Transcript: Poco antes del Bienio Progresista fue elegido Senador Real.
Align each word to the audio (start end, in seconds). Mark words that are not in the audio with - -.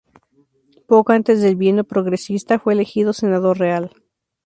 Poco 0.87 1.11
antes 1.13 1.43
del 1.43 1.55
Bienio 1.55 1.83
Progresista 1.83 2.57
fue 2.57 2.73
elegido 2.73 3.13
Senador 3.13 3.59
Real. 3.59 3.91